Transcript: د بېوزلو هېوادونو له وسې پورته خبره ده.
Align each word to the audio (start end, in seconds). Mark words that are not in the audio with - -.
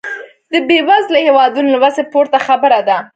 د 0.51 0.53
بېوزلو 0.67 1.19
هېوادونو 1.27 1.69
له 1.75 1.79
وسې 1.83 2.03
پورته 2.11 2.37
خبره 2.47 2.79
ده. 2.87 2.97